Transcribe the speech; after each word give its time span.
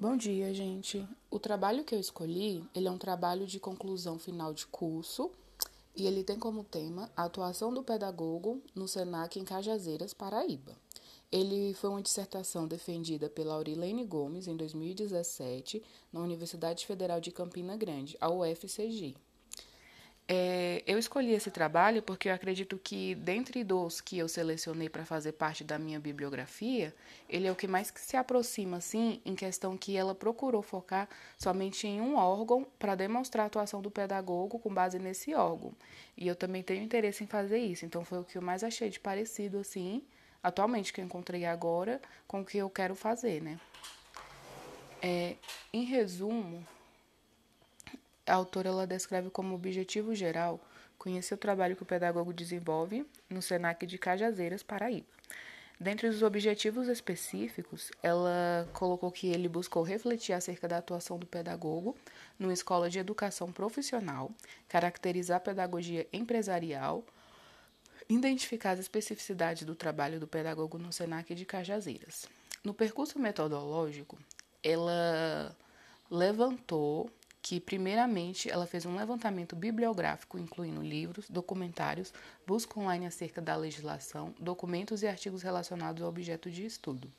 Bom 0.00 0.16
dia, 0.16 0.54
gente. 0.54 1.06
O 1.30 1.38
trabalho 1.38 1.84
que 1.84 1.94
eu 1.94 2.00
escolhi, 2.00 2.64
ele 2.74 2.88
é 2.88 2.90
um 2.90 2.96
trabalho 2.96 3.46
de 3.46 3.60
conclusão 3.60 4.18
final 4.18 4.54
de 4.54 4.66
curso 4.66 5.30
e 5.94 6.06
ele 6.06 6.24
tem 6.24 6.38
como 6.38 6.64
tema 6.64 7.12
a 7.14 7.24
atuação 7.24 7.70
do 7.74 7.82
pedagogo 7.82 8.62
no 8.74 8.88
SENAC 8.88 9.38
em 9.38 9.44
Cajazeiras, 9.44 10.14
Paraíba. 10.14 10.74
Ele 11.30 11.74
foi 11.74 11.90
uma 11.90 12.00
dissertação 12.00 12.66
defendida 12.66 13.28
pela 13.28 13.52
Aurilene 13.52 14.02
Gomes 14.06 14.46
em 14.46 14.56
2017 14.56 15.82
na 16.10 16.20
Universidade 16.20 16.86
Federal 16.86 17.20
de 17.20 17.30
Campina 17.30 17.76
Grande, 17.76 18.16
a 18.22 18.30
UFCG. 18.30 19.14
É, 20.32 20.84
eu 20.86 20.96
escolhi 20.96 21.32
esse 21.32 21.50
trabalho 21.50 22.00
porque 22.04 22.28
eu 22.28 22.32
acredito 22.32 22.78
que, 22.78 23.16
dentre 23.16 23.64
dos 23.64 24.00
que 24.00 24.16
eu 24.16 24.28
selecionei 24.28 24.88
para 24.88 25.04
fazer 25.04 25.32
parte 25.32 25.64
da 25.64 25.76
minha 25.76 25.98
bibliografia, 25.98 26.94
ele 27.28 27.48
é 27.48 27.50
o 27.50 27.56
que 27.56 27.66
mais 27.66 27.92
se 27.96 28.16
aproxima, 28.16 28.76
assim, 28.76 29.20
em 29.24 29.34
questão 29.34 29.76
que 29.76 29.96
ela 29.96 30.14
procurou 30.14 30.62
focar 30.62 31.08
somente 31.36 31.88
em 31.88 32.00
um 32.00 32.14
órgão 32.14 32.64
para 32.78 32.94
demonstrar 32.94 33.42
a 33.42 33.46
atuação 33.48 33.82
do 33.82 33.90
pedagogo 33.90 34.60
com 34.60 34.72
base 34.72 35.00
nesse 35.00 35.34
órgão. 35.34 35.74
E 36.16 36.28
eu 36.28 36.36
também 36.36 36.62
tenho 36.62 36.84
interesse 36.84 37.24
em 37.24 37.26
fazer 37.26 37.58
isso, 37.58 37.84
então 37.84 38.04
foi 38.04 38.20
o 38.20 38.24
que 38.24 38.38
eu 38.38 38.42
mais 38.42 38.62
achei 38.62 38.88
de 38.88 39.00
parecido, 39.00 39.58
assim, 39.58 40.00
atualmente, 40.40 40.92
que 40.92 41.00
eu 41.00 41.04
encontrei 41.04 41.44
agora, 41.44 42.00
com 42.28 42.42
o 42.42 42.44
que 42.44 42.58
eu 42.58 42.70
quero 42.70 42.94
fazer, 42.94 43.42
né? 43.42 43.58
É, 45.02 45.34
em 45.72 45.82
resumo, 45.82 46.64
a 48.30 48.34
autora 48.34 48.68
ela 48.68 48.86
descreve 48.86 49.28
como 49.30 49.54
objetivo 49.54 50.14
geral 50.14 50.60
conhecer 50.96 51.34
o 51.34 51.38
trabalho 51.38 51.74
que 51.74 51.82
o 51.82 51.86
pedagogo 51.86 52.32
desenvolve 52.32 53.06
no 53.28 53.42
SENAC 53.42 53.86
de 53.86 53.98
Cajazeiras, 53.98 54.62
Paraíba. 54.62 55.06
Dentre 55.80 56.06
os 56.06 56.22
objetivos 56.22 56.88
específicos, 56.88 57.90
ela 58.02 58.68
colocou 58.74 59.10
que 59.10 59.28
ele 59.28 59.48
buscou 59.48 59.82
refletir 59.82 60.34
acerca 60.34 60.68
da 60.68 60.76
atuação 60.76 61.18
do 61.18 61.26
pedagogo 61.26 61.96
numa 62.38 62.52
escola 62.52 62.90
de 62.90 62.98
educação 62.98 63.50
profissional, 63.50 64.30
caracterizar 64.68 65.38
a 65.38 65.40
pedagogia 65.40 66.06
empresarial, 66.12 67.02
identificar 68.10 68.72
as 68.72 68.78
especificidades 68.78 69.62
do 69.62 69.74
trabalho 69.74 70.20
do 70.20 70.26
pedagogo 70.26 70.76
no 70.76 70.92
SENAC 70.92 71.34
de 71.34 71.46
Cajazeiras. 71.46 72.28
No 72.62 72.74
percurso 72.74 73.18
metodológico, 73.18 74.18
ela 74.62 75.56
levantou 76.10 77.10
que, 77.42 77.58
primeiramente, 77.58 78.50
ela 78.50 78.66
fez 78.66 78.84
um 78.84 78.94
levantamento 78.94 79.56
bibliográfico, 79.56 80.38
incluindo 80.38 80.82
livros, 80.82 81.28
documentários, 81.30 82.12
busca 82.46 82.78
online 82.78 83.06
acerca 83.06 83.40
da 83.40 83.56
legislação, 83.56 84.34
documentos 84.38 85.02
e 85.02 85.06
artigos 85.06 85.42
relacionados 85.42 86.02
ao 86.02 86.08
objeto 86.08 86.50
de 86.50 86.64
estudo. 86.64 87.10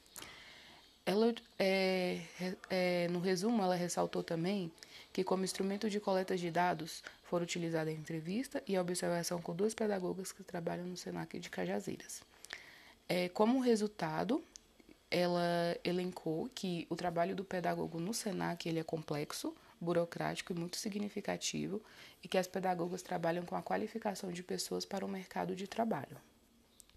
Ela, 1.03 1.33
é, 1.57 2.21
é, 2.69 3.07
no 3.09 3.19
resumo, 3.19 3.63
ela 3.63 3.75
ressaltou 3.75 4.21
também 4.21 4.71
que, 5.11 5.23
como 5.23 5.43
instrumento 5.43 5.89
de 5.89 5.99
coleta 5.99 6.37
de 6.37 6.51
dados, 6.51 7.03
foram 7.23 7.43
utilizadas 7.43 7.93
a 7.93 7.97
entrevista 7.97 8.63
e 8.67 8.75
a 8.75 8.81
observação 8.81 9.41
com 9.41 9.55
duas 9.55 9.73
pedagogas 9.73 10.31
que 10.31 10.43
trabalham 10.43 10.85
no 10.85 10.95
SENAC 10.95 11.39
de 11.39 11.49
Cajazeiras. 11.49 12.21
É, 13.09 13.27
como 13.29 13.59
resultado, 13.59 14.43
ela 15.09 15.75
elencou 15.83 16.49
que 16.53 16.85
o 16.89 16.95
trabalho 16.95 17.35
do 17.35 17.43
pedagogo 17.43 17.99
no 17.99 18.13
SENAC 18.13 18.69
ele 18.69 18.79
é 18.79 18.83
complexo, 18.83 19.53
burocrático 19.81 20.53
e 20.53 20.55
muito 20.55 20.77
significativo 20.77 21.81
e 22.23 22.27
que 22.27 22.37
as 22.37 22.47
pedagogas 22.47 23.01
trabalham 23.01 23.43
com 23.43 23.55
a 23.55 23.63
qualificação 23.63 24.31
de 24.31 24.43
pessoas 24.43 24.85
para 24.85 25.05
o 25.05 25.09
mercado 25.09 25.55
de 25.55 25.67
trabalho. 25.67 26.17